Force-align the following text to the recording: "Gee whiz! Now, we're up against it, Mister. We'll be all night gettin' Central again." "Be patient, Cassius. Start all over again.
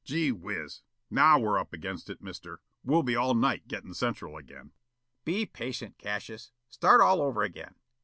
"Gee 0.03 0.31
whiz! 0.31 0.81
Now, 1.11 1.37
we're 1.37 1.59
up 1.59 1.73
against 1.73 2.09
it, 2.09 2.23
Mister. 2.23 2.59
We'll 2.83 3.03
be 3.03 3.15
all 3.15 3.35
night 3.35 3.67
gettin' 3.67 3.93
Central 3.93 4.35
again." 4.35 4.71
"Be 5.25 5.45
patient, 5.45 5.99
Cassius. 5.99 6.49
Start 6.69 7.01
all 7.01 7.21
over 7.21 7.43
again. 7.43 7.75